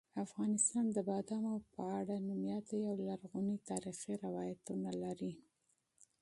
[0.25, 5.33] افغانستان د بادامو په اړه مشهور او لرغوني تاریخي روایتونه لري.